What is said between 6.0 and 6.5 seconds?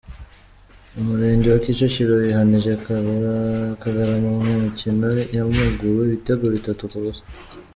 ibitego